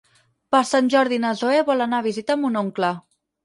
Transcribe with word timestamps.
Per 0.55 0.61
Sant 0.69 0.89
Jordi 0.93 1.21
na 1.27 1.35
Zoè 1.43 1.61
vol 1.69 1.87
anar 1.87 2.03
a 2.03 2.09
visitar 2.11 2.41
mon 2.43 2.61
oncle. 2.67 2.95